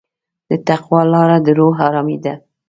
د 0.49 0.51
تقوی 0.67 1.01
لاره 1.13 1.37
د 1.45 1.47
روح 1.59 1.75
ارامي 1.87 2.17
ده. 2.23 2.33